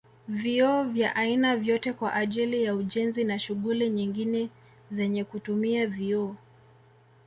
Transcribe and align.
Vioo 0.27 0.83
vya 0.83 1.15
aina 1.15 1.55
vyote 1.57 1.93
kwa 1.93 2.13
ajili 2.13 2.63
ya 2.63 2.75
ujenzi 2.75 3.23
na 3.23 3.39
shughuli 3.39 3.89
nyingine 3.89 4.49
zenye 4.91 5.23
kutumia 5.23 5.87
vioo 5.87 6.35